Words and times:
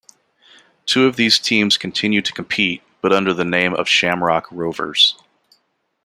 Two 0.87 1.05
of 1.05 1.15
these 1.15 1.37
teams 1.37 1.77
continue 1.77 2.23
to 2.23 2.33
compete, 2.33 2.81
but 3.01 3.13
under 3.13 3.35
the 3.35 3.45
name 3.45 3.75
of 3.75 3.87
Shamrock 3.87 4.47
Rovers. 4.51 5.15